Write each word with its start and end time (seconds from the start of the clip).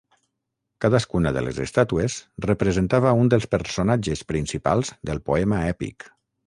Cadascuna 0.85 1.33
de 1.35 1.43
les 1.49 1.59
estàtues 1.65 2.17
representava 2.47 3.15
un 3.25 3.31
dels 3.35 3.49
personatges 3.55 4.27
principals 4.35 4.95
del 5.11 5.27
poema 5.31 5.67
èpic. 5.75 6.15